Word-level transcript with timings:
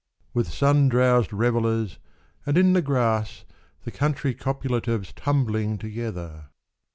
With 0.33 0.51
sun 0.51 0.89
drowsed 0.89 1.31
revellers, 1.31 1.99
and 2.47 2.57
in 2.57 2.73
the 2.73 2.81
grass 2.81 3.45
The 3.83 3.91
country 3.91 4.33
copulatives 4.33 5.13
tumbling 5.13 5.77
to 5.77 5.87
gether 5.91 6.45